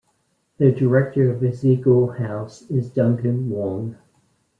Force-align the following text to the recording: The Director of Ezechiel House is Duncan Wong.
The 0.57 0.71
Director 0.71 1.29
of 1.29 1.41
Ezechiel 1.41 2.17
House 2.17 2.63
is 2.71 2.89
Duncan 2.89 3.51
Wong. 3.51 3.97